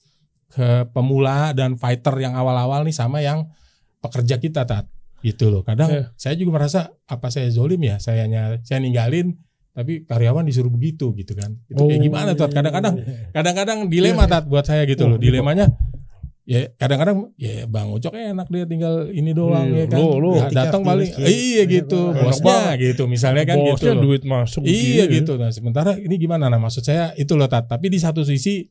[0.49, 3.51] ke pemula dan fighter yang awal-awal nih sama yang
[3.99, 4.87] pekerja kita Tat.
[5.21, 5.67] Gitu loh.
[5.67, 6.05] Kadang Iya.
[6.15, 7.99] saya juga merasa apa saya zolim ya?
[7.99, 9.35] Sayanya saya ninggalin
[9.75, 11.53] tapi karyawan disuruh begitu gitu kan.
[11.67, 12.49] Itu kayak Oh, gimana tuh?
[12.49, 12.95] Kadang-kadang
[13.35, 14.33] kadang-kadang dilema Iya.
[14.33, 15.19] tat buat saya gitu Oh, loh.
[15.19, 15.69] Dilemanya
[16.47, 19.99] ya kadang-kadang ya Bang Ucok enak dia tinggal ini doang Iya, ya kan.
[19.99, 22.77] lu Ya, datang paling iya gitu Enak bosnya banget.
[22.87, 23.67] gitu misalnya kan gitu.
[23.69, 24.03] Bosnya loh.
[24.05, 25.17] duit masuk Iya begini.
[25.21, 25.33] gitu.
[25.35, 26.47] Nah, sementara ini gimana?
[26.47, 27.67] Nah, maksud saya itu loh Tat.
[27.67, 28.63] Tapi di satu sisi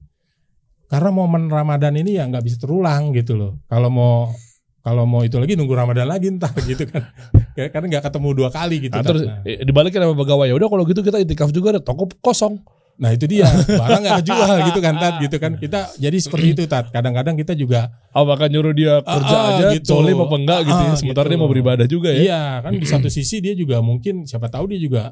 [0.85, 3.59] karena momen Ramadan ini ya nggak bisa terulang gitu loh.
[3.65, 4.31] Kalau mau
[4.79, 7.11] kalau mau itu lagi nunggu Ramadan lagi ntar gitu kan.
[7.55, 8.93] Ya, Karena nggak ketemu dua kali gitu.
[8.93, 10.47] Nah, terus Nah, eh, dibalikin sama pegawai.
[10.47, 12.61] Ya udah kalau gitu kita itikaf juga ada toko kosong.
[12.95, 15.51] Nah, itu dia barang nggak kejual gitu kan Tat gitu kan.
[15.55, 16.89] Kita jadi seperti itu Tat.
[16.89, 19.91] Kadang-kadang kita juga Apakah nyuruh dia kerja Ah, ah, aja, gitu.
[19.91, 20.91] solim apa enggak gitu ya.
[20.91, 21.31] Ah, Sementara gitu.
[21.31, 22.19] dia mau beribadah juga ya.
[22.21, 25.03] iya kan di satu sisi dia juga mungkin siapa tahu dia juga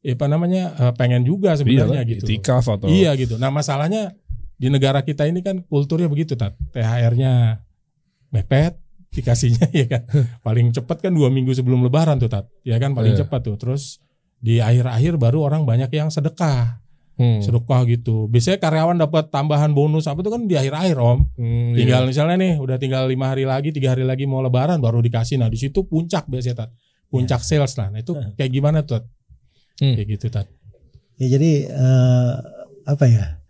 [0.00, 2.24] ya apa namanya eh, pengen juga sebenarnya Iya, gitu.
[2.24, 3.36] itikaf atau Iya gitu.
[3.36, 4.16] Nah masalahnya
[4.54, 6.56] di negara kita ini kan kulturnya begitu tat.
[6.72, 7.60] THR-nya
[8.30, 8.74] mepet,
[9.14, 10.02] dikasihnya ya kan.
[10.40, 12.48] Paling cepat kan dua minggu sebelum Lebaran tuh tat.
[12.62, 13.22] Ya kan paling Iya.
[13.22, 13.56] cepat tuh.
[13.56, 14.00] Terus
[14.38, 16.78] di akhir-akhir baru orang banyak yang sedekah,
[17.18, 17.42] Hmm.
[17.42, 18.30] sedekah gitu.
[18.30, 21.26] Biasanya karyawan dapat tambahan bonus apa tuh kan di akhir-akhir om.
[21.34, 21.82] Hmm, iya.
[21.82, 25.34] Tinggal misalnya nih udah tinggal lima hari lagi, tiga hari lagi mau Lebaran baru dikasih.
[25.42, 26.70] Nah di situ puncak biasanya tat.
[27.10, 27.90] Puncak sales lah.
[27.90, 29.02] Nah itu kayak gimana tuh?
[29.02, 29.04] Tat?
[29.82, 29.98] Hmm.
[29.98, 30.46] Kayak gitu tat.
[31.18, 32.34] Ya jadi eh,
[32.86, 33.42] apa ya?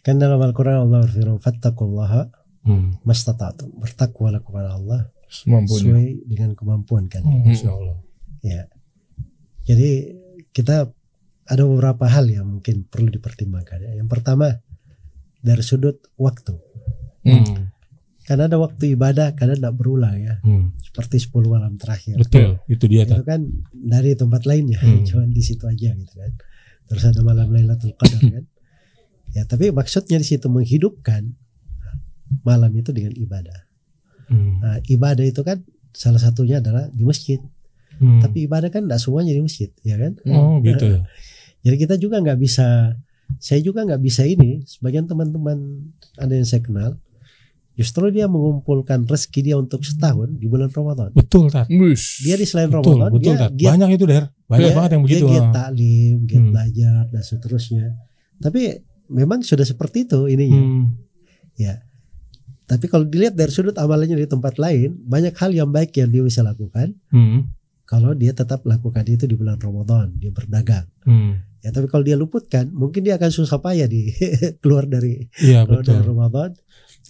[0.00, 2.32] Kan dalam Al-Quran Allah berfirman fattakullaha
[2.66, 2.98] Hmm.
[3.06, 3.78] mastata'tum.
[3.78, 7.22] Bertakwalah kepada Allah sesuai dengan kemampuan kan.
[7.22, 8.00] Masya Allah.
[8.42, 8.66] Ya.
[9.68, 10.16] Jadi
[10.50, 10.90] kita
[11.46, 13.78] ada beberapa hal yang mungkin perlu dipertimbangkan.
[13.82, 13.90] ya.
[14.02, 14.50] Yang pertama
[15.38, 16.58] dari sudut waktu.
[17.22, 17.70] Hmm.
[18.26, 20.42] Karena ada waktu ibadah kadang tidak berulang ya.
[20.42, 20.74] Hmm.
[20.82, 22.18] Seperti 10 malam terakhir.
[22.18, 25.06] Betul, itu dia Itu kan dari tempat lainnya, Hmm.
[25.06, 26.34] cuman di situ aja gitu kan.
[26.90, 28.44] Terus ada malam Lailatul Qadar kan.
[29.34, 31.34] Ya, tapi maksudnya di situ menghidupkan
[32.42, 33.58] malam itu dengan ibadah.
[34.26, 34.58] Hmm.
[34.58, 35.62] Nah, ibadah itu kan
[35.94, 37.38] salah satunya adalah di masjid.
[38.02, 38.18] Hmm.
[38.18, 40.18] Tapi ibadah kan tidak semuanya di masjid, ya kan?
[40.26, 40.98] oh gitu.
[41.66, 42.94] Jadi kita juga nggak bisa,
[43.36, 44.62] saya juga nggak bisa ini.
[44.62, 45.58] Sebagian teman-teman
[46.14, 46.94] ada yang saya kenal,
[47.74, 51.10] justru dia mengumpulkan rezeki dia untuk setahun di bulan Ramadan.
[51.10, 51.66] Betul tat.
[51.66, 53.50] Dia di selain Betul, Ramadan, betul dia, tat.
[53.52, 54.24] dia Banyak itu der.
[54.46, 55.18] Banyak dia- banget yang begitu.
[55.18, 55.52] Dia giat ah.
[55.52, 56.50] taklim, giat Hmm.
[56.54, 57.86] belajar dan seterusnya.
[58.38, 58.60] Tapi
[59.08, 60.62] memang sudah seperti itu ininya.
[60.62, 60.84] Hmm.
[61.58, 61.82] Ya.
[62.66, 66.22] Tapi kalau dilihat dari sudut amalannya di tempat lain, banyak hal yang baik yang dia
[66.22, 67.50] bisa lakukan Hmm.
[67.86, 70.90] Kalau dia tetap lakukan itu di bulan Ramadan, dia berdagang.
[71.06, 71.38] Hmm.
[71.62, 74.10] Ya, tapi kalau dia luputkan, mungkin dia akan susah payah di
[74.62, 76.10] keluar dari Iya keluar dari betul.
[76.10, 76.50] Ramadan,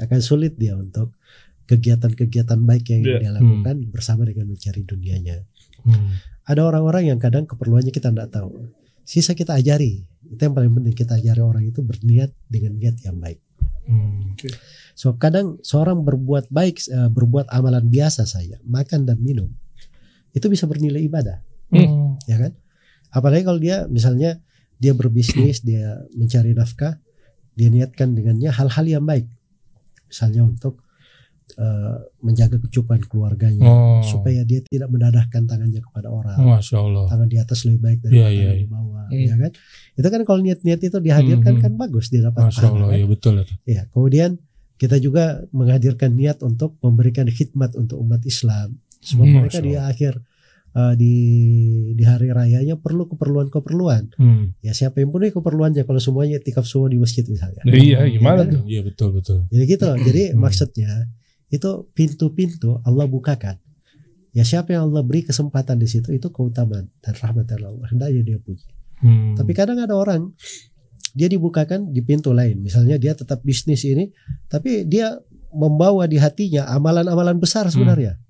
[0.05, 1.17] akan sulit dia untuk
[1.67, 3.19] kegiatan-kegiatan baik yang Iya.
[3.25, 5.43] dia lakukan bersama dengan mencari dunianya.
[5.83, 6.21] Hmm.
[6.47, 8.71] Ada orang-orang yang kadang keperluannya kita tidak tahu.
[9.03, 10.05] Sisa kita ajari.
[10.29, 13.41] Itu yang paling penting kita ajari orang itu berniat dengan niat yang baik.
[13.87, 14.35] Hmm.
[14.99, 19.51] So kadang seorang berbuat baik, eh, berbuat amalan biasa saja, makan dan minum,
[20.37, 21.41] itu bisa bernilai ibadah,
[21.73, 22.21] Hmm.
[22.25, 22.53] ya kan?
[23.09, 24.37] Apalagi kalau dia misalnya
[24.77, 27.01] dia berbisnis, dia mencari nafkah,
[27.51, 29.25] dia niatkan dengannya hal-hal yang baik,
[30.07, 30.85] misalnya untuk
[31.47, 34.03] eh, menjaga kecukupan keluarganya, Oh.
[34.03, 36.37] supaya dia tidak mendadahkan tangannya kepada orang.
[36.37, 37.07] Masya Allah.
[37.07, 38.67] tangan di atas lebih baik dari Iya, tangan iya, di iya.
[38.69, 39.25] bawah, Hmm.
[39.25, 39.51] ya kan?
[39.95, 42.89] Itu kan kalau niat-niat itu dihadirkan Hmm, kan bagus dia dapat Masya Allah.
[42.91, 42.99] kan?
[42.99, 43.35] Ya betul.
[43.65, 44.31] Ya, kemudian
[44.75, 48.77] kita juga menghadirkan niat untuk memberikan khidmat untuk umat Islam.
[49.07, 50.13] Sebab Hmm, mereka Masya di akhir
[50.75, 51.15] uh, di
[51.95, 54.03] di hari rayanya perlu keperluan-keperluan.
[54.19, 54.53] Hmm.
[54.61, 57.63] Ya siapa yang punya keperluannya kalau semuanya itikaf semua di masjid misalnya.
[57.63, 58.63] Iya, gimana Iya, tuh?
[58.67, 59.39] Iya betul betul.
[59.49, 59.89] Jadi gitu.
[59.95, 60.43] Jadi Hmm.
[60.43, 60.91] maksudnya
[61.47, 63.57] itu pintu-pintu Allah bukakan.
[64.35, 67.87] Ya siapa yang Allah beri kesempatan di situ itu keutamaan dan rahmat dari Allah.
[67.89, 68.67] Hendaknya dia puji.
[69.01, 69.33] Hmm.
[69.33, 70.35] Tapi kadang ada orang
[71.17, 72.61] dia dibukakan di pintu lain.
[72.61, 74.13] Misalnya dia tetap bisnis ini,
[74.53, 75.17] tapi dia
[75.49, 78.21] membawa di hatinya amalan-amalan besar sebenarnya.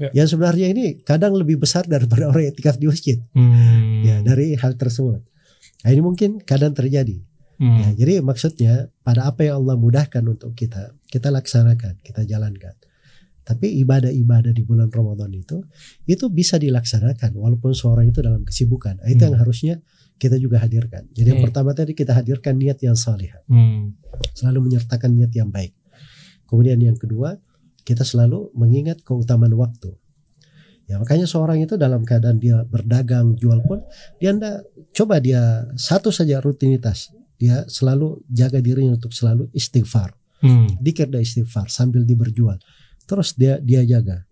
[0.00, 0.08] Ya.
[0.24, 3.18] Yang sebenarnya ini kadang lebih besar daripada orang yang tikaf di masjid.
[3.36, 4.02] Hmm.
[4.02, 5.20] Ya dari hal tersebut.
[5.82, 7.20] Nah, ini mungkin kadang terjadi.
[7.60, 7.78] Hmm.
[7.78, 12.74] Ya, jadi maksudnya pada apa yang Allah mudahkan untuk kita, kita laksanakan, kita jalankan.
[13.42, 15.62] Tapi ibadah-ibadah di bulan Ramadan itu
[16.06, 19.02] itu bisa dilaksanakan walaupun seorang itu dalam kesibukan.
[19.02, 19.42] Nah, Itu yang Hmm.
[19.44, 19.74] harusnya
[20.16, 21.10] kita juga hadirkan.
[21.10, 21.46] Jadi yang Hmm.
[21.50, 23.98] pertama tadi kita hadirkan niat yang salih, Hmm.
[24.34, 25.74] selalu menyertakan niat yang baik.
[26.46, 27.34] Kemudian yang kedua,
[27.82, 29.94] kita selalu mengingat keutamaan waktu.
[30.90, 33.80] Ya makanya seorang itu dalam keadaan dia berdagang, jual pun
[34.18, 34.60] dia anda
[34.92, 37.14] coba dia satu saja rutinitas.
[37.38, 40.14] Dia selalu jaga dirinya untuk selalu istighfar.
[40.42, 40.66] Hmm.
[40.82, 42.58] Dikir dan istighfar sambil dia berjual.
[43.06, 44.26] Terus dia dia jaga.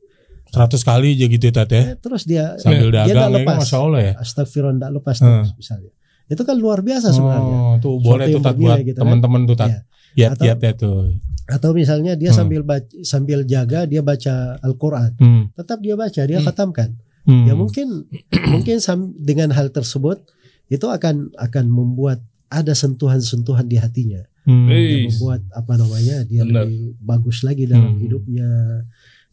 [0.50, 1.94] 100 kali aja gitu tat ya.
[1.94, 3.58] Eh, terus dia Sambil dia dagang ya kan lepas.
[3.62, 4.12] Masya Allah ya.
[4.18, 5.26] Astagfirullah tidak lepas Hmm.
[5.46, 5.92] terus misalnya.
[6.30, 7.56] Itu kan luar biasa sebenarnya.
[7.58, 9.02] Oh, tuh boleh tuh tat buat gitu kan.
[9.06, 9.70] teman-teman tuh tat.
[9.70, 9.80] Iya.
[10.14, 11.00] Giat-giat Atau- ya tuh.
[11.46, 12.38] Atau misalnya dia Hmm.
[12.38, 15.18] sambil baca, sambil jaga dia baca Al-Qur'an.
[15.18, 15.50] Hmm.
[15.52, 16.46] Tetap dia baca, dia Hmm.
[16.46, 16.90] khatamkan.
[17.26, 17.44] Hmm.
[17.46, 18.06] Ya mungkin
[18.54, 20.22] mungkin sam- dengan hal tersebut
[20.66, 24.22] itu akan akan membuat ada sentuhan-sentuhan di hatinya.
[24.46, 24.66] Hmm.
[24.66, 26.64] Dia membuat apa namanya dia Benar.
[26.66, 28.00] lebih bagus lagi dalam Hmm.
[28.00, 28.48] hidupnya.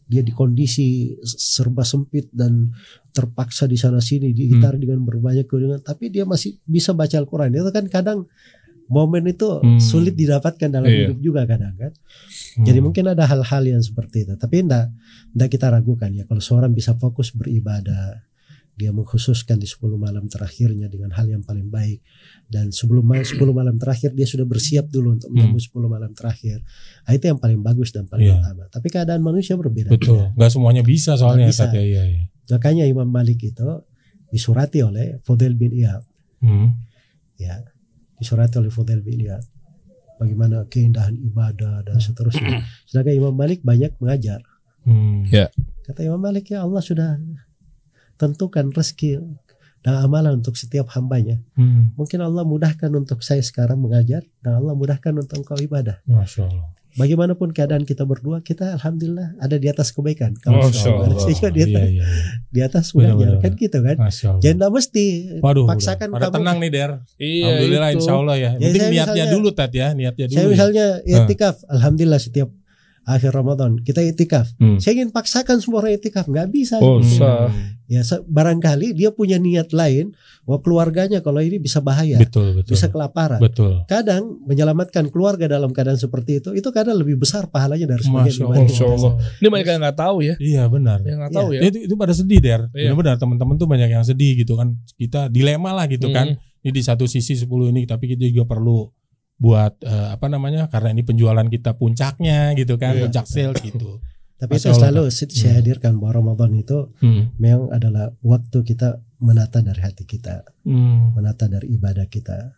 [0.08, 2.72] Dia di kondisi serba sempit dan
[3.12, 4.80] terpaksa di sana sini digitar Hmm.
[4.80, 7.52] dengan berbanyak keuangan, tapi dia masih bisa baca Al-Quran.
[7.52, 8.24] Itu kan kadang
[8.88, 9.78] momen itu Hmm.
[9.78, 10.98] sulit didapatkan dalam Iya.
[11.06, 11.92] hidup juga kadang kan.
[12.56, 12.64] Hmm.
[12.64, 14.34] Jadi mungkin ada hal-hal yang seperti itu.
[14.34, 14.88] Tapi enggak,
[15.32, 18.24] enggak kita ragukan ya kalau seorang bisa fokus beribadah,
[18.74, 21.98] dia mengkhususkan di 10 malam terakhirnya dengan hal yang paling baik
[22.46, 26.62] dan sebelum ma- 10 malam terakhir dia sudah bersiap dulu untuk menyambut 10 malam terakhir.
[27.02, 28.38] Nah, itu yang paling bagus dan paling Iya.
[28.38, 28.64] utama.
[28.68, 29.90] Tapi keadaan manusia berbeda.
[29.90, 30.30] betul.
[30.32, 31.66] Nggak semuanya bisa soalnya bisa.
[31.66, 32.22] Tat, ya, iya, iya.
[32.48, 33.66] Makanya Imam Malik itu
[34.28, 36.06] disurati oleh Fudel bin Iyad
[36.38, 36.78] Hmm.
[37.36, 37.58] ya
[38.18, 39.46] disurati oleh Fudel bin Iyad
[40.18, 42.66] bagaimana keindahan ibadah dan seterusnya.
[42.90, 44.42] Sedangkan Imam Malik banyak mengajar.
[44.82, 45.24] Hmm.
[45.30, 45.48] Ya.
[45.86, 47.16] Kata Imam Malik ya Allah sudah
[48.18, 49.22] tentukan rezeki
[49.86, 51.38] dan amalan untuk setiap hambanya.
[51.54, 51.94] Hmm.
[51.94, 56.02] Mungkin Allah mudahkan untuk saya sekarang mengajar dan Allah mudahkan untuk engkau ibadah.
[56.04, 56.77] Masya Allah.
[56.98, 60.34] Bagaimanapun keadaan kita berdua, kita alhamdulillah ada di atas kebaikan.
[60.36, 61.14] Kalau Masya soal Allah.
[61.14, 62.04] manusia di atas, Iya, iya, iya.
[62.48, 63.96] di atas Benar, mengajar benar, kan gitu kan.
[63.96, 64.38] Allah.
[64.38, 65.04] Jangan mesti
[65.38, 66.14] Waduh, paksakan udah.
[66.14, 66.36] Pada kamu.
[66.36, 66.90] tenang nih Der.
[67.16, 67.96] Iya, Alhamdulillah itu.
[67.96, 68.50] insya Allah ya.
[68.50, 70.34] Ya, Penting niatnya misalnya- dulu Tat ya, niatnya dulu.
[70.34, 70.50] Saya ya.
[70.50, 72.48] misalnya itikaf, alhamdulillah setiap
[73.08, 74.52] akhir Ramadan kita itikaf.
[74.60, 74.76] Hmm.
[74.76, 76.76] Saya ingin paksakan semua orang itikaf, nggak bisa.
[76.84, 77.48] Oh, sah.
[77.88, 80.12] Ya barangkali dia punya niat lain,
[80.44, 82.76] wah keluarganya kalau ini bisa bahaya, Betul, betul.
[82.76, 83.40] bisa kelaparan.
[83.40, 83.88] Betul.
[83.88, 88.44] Kadang menyelamatkan keluarga dalam keadaan seperti itu, itu kadang lebih besar pahalanya dari sebagian.
[88.44, 88.68] Allah.
[88.68, 89.12] Masya Allah.
[89.40, 90.34] Ini banyak yang nggak tahu ya.
[90.36, 90.98] Iya benar.
[91.00, 91.60] Yang nggak tahu ya.
[91.64, 92.60] Itu, itu pada sedih Der.
[92.76, 92.92] Iya.
[92.92, 94.76] Benar-benar teman-teman tuh banyak yang sedih gitu kan.
[95.00, 96.36] Kita dilema lah gitu kan.
[96.36, 96.60] Hmm.
[96.60, 98.84] Ini di satu sisi 10 ini tapi kita juga perlu
[99.38, 100.66] buat eh, apa namanya?
[100.66, 103.06] Karena ini penjualan kita puncaknya gitu kan, Iya.
[103.06, 104.02] puncak sale gitu.
[104.38, 105.58] Tapi Masya itu selalu saya saya Hmm.
[105.58, 107.34] hadirkan bahwa Ramadan itu Hmm.
[107.36, 111.10] memang adalah waktu kita menata dari hati kita, Hmm.
[111.12, 112.54] menata dari ibadah kita.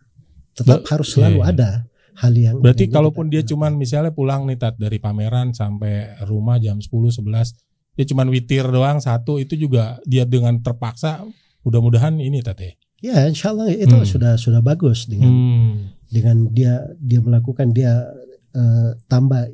[0.51, 1.49] Tetap harus selalu iya.
[1.49, 1.69] ada
[2.17, 6.59] hal yang Berarti kalaupun kita- dia cuman misalnya pulang nih tat dari pameran sampai rumah
[6.59, 7.55] jam 10 11
[7.91, 11.23] dia cuman witir doang satu itu juga dia dengan terpaksa
[11.61, 12.71] mudah-mudahan ini tat ya.
[13.01, 14.05] Ya, insya Allah itu Hmm.
[14.05, 15.73] sudah sudah bagus dengan Hmm.
[16.11, 18.03] Dengan dia dia melakukan dia
[18.51, 19.47] eh, tambah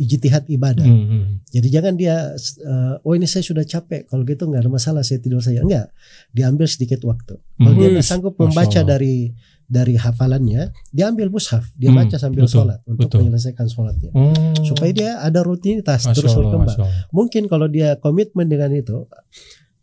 [0.00, 0.82] ijtihad ibadah.
[0.82, 1.24] Hmm, hmm.
[1.52, 5.22] Jadi jangan dia eh, oh ini saya sudah capek kalau gitu nggak ada masalah saya
[5.22, 5.62] tidur saja.
[5.62, 5.92] Enggak.
[6.32, 7.36] Diambil sedikit waktu.
[7.38, 7.78] Kalau Hmm.
[7.78, 9.30] dia nggak sanggup membaca dari
[9.70, 13.22] dari hafalannya, dia ambil mushaf, dia Hmm, baca sambil betul, sholat untuk betul.
[13.22, 14.10] menyelesaikan sholatnya.
[14.10, 14.66] Hmm.
[14.66, 16.74] Supaya dia ada rutinitas Masya terus Allah, berkembang.
[16.74, 16.90] Allah.
[17.14, 19.06] Mungkin kalau dia komitmen dengan itu,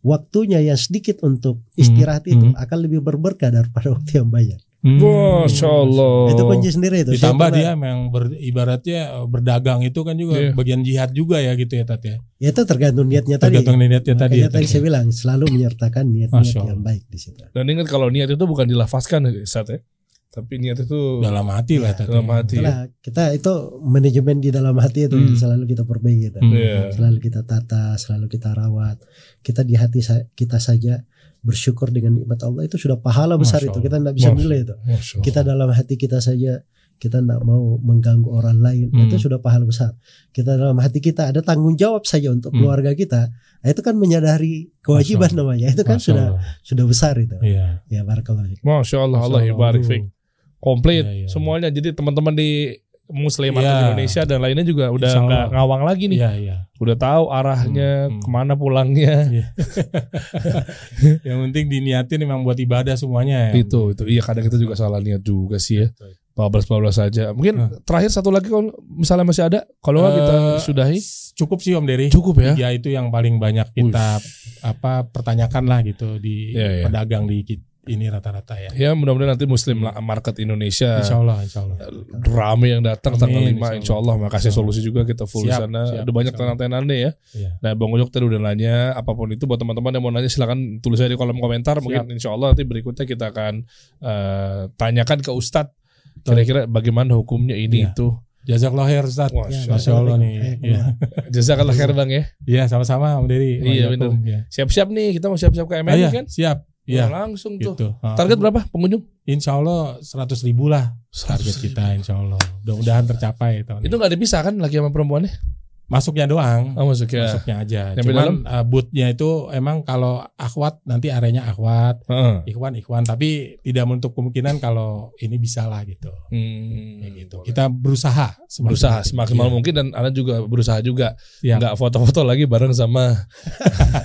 [0.03, 2.59] waktunya yang sedikit untuk istirahat Hmm, itu hmm.
[2.59, 4.59] akan lebih berberkah daripada waktu yang banyak.
[4.77, 5.01] Hmm.
[5.01, 6.29] Masya Allah.
[6.31, 7.11] Itu kunci sendiri itu.
[7.11, 10.51] Ditambah dia memang ber- ibaratnya eh, berdagang itu kan juga Iya.
[10.53, 12.21] bagian jihad juga ya gitu ya Tat ya.
[12.37, 13.57] Ya, itu tergantung niatnya tadi.
[13.57, 14.37] Tergantung niatnya tadi.
[14.37, 14.85] Makanya ya, tadi Tat, saya ya.
[14.85, 17.41] bilang selalu menyertakan niat-niat yang baik di situ.
[17.49, 19.79] Dan ingat kalau niat itu bukan dilafazkan saat ya.
[20.27, 22.07] Tapi niat itu dalam hati lah Ya, Tat.
[22.07, 22.33] dalam ya.
[22.37, 22.55] hati.
[22.55, 25.33] Itulah, kita itu manajemen di dalam hati itu Hmm.
[25.33, 26.37] selalu kita perbaiki.
[26.37, 26.53] Hmm.
[26.53, 26.93] Iya.
[26.93, 29.01] Selalu kita tata, selalu kita rawat.
[29.41, 31.01] Kita di hati kita saja
[31.39, 33.79] bersyukur dengan nikmat Allah itu sudah pahala besar Masya itu.
[33.79, 34.75] Kita tidak bisa Masya nilai itu.
[34.83, 35.17] Masya.
[35.21, 36.61] Kita dalam hati kita saja
[36.97, 39.05] kita tidak mau mengganggu orang lain Hmm.
[39.05, 39.93] itu sudah pahala besar.
[40.31, 42.57] Kita dalam hati kita ada tanggung jawab saja untuk Hmm.
[42.57, 43.29] keluarga kita.
[43.61, 45.69] Nah, itu kan menyadari kewajiban namanya.
[45.69, 46.41] Itu kan Masya sudah Allah.
[46.65, 47.37] sudah besar itu.
[47.37, 47.85] Iya.
[47.85, 48.61] Ya barakallahu fiik.
[48.65, 50.09] Masya Allah, Allah Allah.
[50.57, 51.27] Komplit Iya, iya.
[51.29, 51.69] semuanya.
[51.69, 52.73] Jadi teman-teman di
[53.07, 53.61] Muslim Iya.
[53.61, 56.19] atau Indonesia dan lainnya juga udah nggak ngawang lagi nih.
[56.19, 56.55] Iya, iya.
[56.77, 58.21] Udah tahu arahnya, Hmm, hmm.
[58.21, 59.15] ke mana pulangnya.
[61.25, 63.51] Yang penting diniatin memang buat ibadah semuanya ya.
[63.57, 65.89] Itu itu iya kadang kita juga salah niat juga sih ya.
[66.37, 67.33] bablas-bablas saja.
[67.33, 67.69] Mungkin Nah.
[67.81, 70.97] terakhir satu lagi kalau misalnya masih ada, kalau nggak kita Eh, sudahi.
[71.33, 72.13] Cukup sih Om Dery.
[72.13, 72.53] Cukup ya.
[72.53, 74.21] Ya itu yang paling banyak kita
[74.61, 76.83] apa pertanyakan lah gitu di Iya, iya.
[76.85, 77.41] pedagang di
[77.87, 78.69] ini rata-rata ya.
[78.73, 81.75] Ya mudah-mudahan nanti Muslim market Indonesia Insya Allah, insya Allah.
[82.23, 84.13] rame yang datang Amin, tanggal 5 insya insya Allah.
[84.17, 84.57] Makasih Insya Allah.
[84.59, 85.81] solusi juga kita full di Siap, sana.
[85.85, 86.41] siap, Ada banyak Allah.
[86.53, 87.11] tenan-tenannya ya.
[87.33, 87.49] Iya.
[87.59, 90.59] Nah Bang Ujok tadi udah nanya apa pun itu buat teman-teman yang mau nanya silakan
[90.77, 91.77] tulis aja di kolom komentar.
[91.77, 93.53] Mungkin insya Allah nanti berikutnya kita akan
[93.99, 95.73] eh, tanyakan ke Ustadz
[96.19, 97.91] kira-kira bagaimana hukumnya ini Iya.
[97.91, 98.07] itu.
[98.43, 99.27] Jazakallah khair Ustaz.
[99.29, 100.33] Wah, Ya, Masya Allah nih.
[100.33, 100.81] Kayak Iya,
[101.35, 102.23] Jazakallah khair Bang ya.
[102.41, 103.59] Iya, sama-sama Om Dery.
[103.59, 104.23] Iya, Waalaikumsalam.
[104.23, 104.39] Iya.
[104.47, 106.25] Siap-siap nih kita mau siap-siap ke Ah, MNI iya, kan?
[106.25, 106.57] siap.
[106.87, 107.05] Wah, Iya.
[107.11, 107.75] langsung tuh.
[107.75, 107.87] Gitu.
[107.99, 108.15] Ah.
[108.15, 109.03] Target berapa pengunjung?
[109.27, 112.39] Insya Allah 100 ribu lah target kita Insya Allah.
[112.63, 115.56] Mudah-mudahan tercapai tahun Itu nggak dipisah kan laki sama perempuannya?
[115.87, 116.75] Masuknya doang.
[116.75, 117.25] Oh masuk ya.
[117.25, 117.81] Masuknya aja.
[117.95, 122.43] Yang Cuman uh, bootnya itu emang kalau akhwat nanti areanya akhwat, Heeh.
[122.45, 123.01] ikhwan ikhwan.
[123.01, 126.11] Tapi tidak menutup kemungkinan kalau ini bisa lah gitu.
[126.27, 127.37] Hmm, Kayak gitu.
[127.45, 128.35] Kita berusaha.
[128.43, 129.09] semaksimal berusaha mungkin.
[129.09, 129.53] semaksimal Iya.
[129.53, 131.07] mungkin dan Anda juga berusaha juga
[131.39, 131.57] Siap.
[131.57, 133.11] nggak foto-foto lagi bareng sama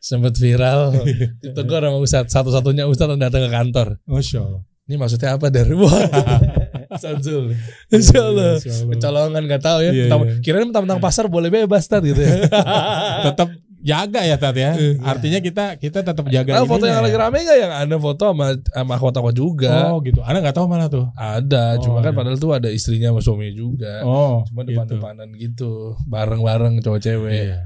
[0.00, 0.92] sempat viral
[1.42, 4.62] ditegur sama Ustadz satu-satunya Ustadz yang datang ke kantor Masya Allah.
[4.86, 5.72] ini maksudnya apa dari
[6.96, 7.52] Wah, Sansul.
[7.94, 8.56] Insya Allah.
[8.56, 8.90] Insya Allah.
[8.96, 9.90] Kecolongan nggak tahu ya.
[9.92, 10.34] Iya, Tentang- iya.
[10.40, 12.48] Kirain tentang pasar boleh bebas tat gitu ya.
[13.28, 14.74] tetap jaga ya Tat ya.
[14.98, 17.04] Artinya kita kita tetap jaga Ah, foto yang ya.
[17.06, 19.94] lagi rame gak yang ada foto sama sama akhwat juga?
[19.94, 20.18] Oh gitu.
[20.26, 21.06] Anda nggak tahu mana tuh?
[21.14, 22.18] Ada, cuma Oh, kan iya.
[22.18, 24.02] padahal tuh ada istrinya sama suaminya juga.
[24.02, 24.74] Oh, cuma gitu.
[24.74, 27.30] depan-depanan gitu, bareng-bareng cowok cewek.
[27.46, 27.58] Iya.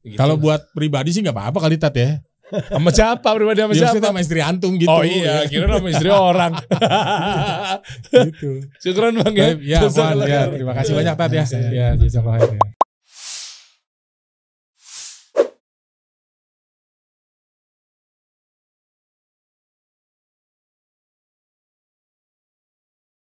[0.00, 0.16] Gitu.
[0.16, 2.18] Kalau buat pribadi sih nggak apa-apa kali Tat ya.
[2.50, 4.02] Sama siapa pribadi sama Ya, siapa?
[4.02, 4.90] sama istri antum gitu.
[4.90, 6.52] Oh iya, kira sama istri orang.
[8.10, 8.50] gitu.
[8.82, 9.48] Syukuran bang ya.
[9.60, 9.78] Ya,
[10.26, 11.44] ya, terima kasih banyak Tat ya.
[11.70, 12.79] Ya, jazakallah khair, ya.